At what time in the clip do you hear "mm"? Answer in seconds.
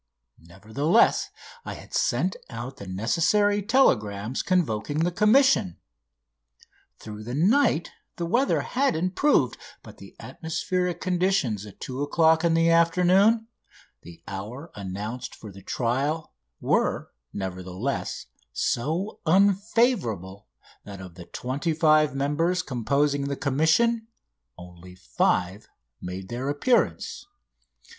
27.85-27.87